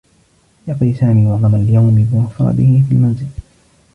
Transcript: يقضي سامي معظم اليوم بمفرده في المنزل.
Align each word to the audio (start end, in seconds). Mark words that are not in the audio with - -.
يقضي 0.67 0.93
سامي 0.93 1.25
معظم 1.25 1.55
اليوم 1.55 1.95
بمفرده 1.95 2.57
في 2.89 2.95
المنزل. 2.95 3.27